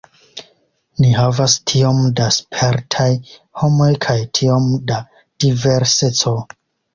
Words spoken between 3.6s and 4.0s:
homoj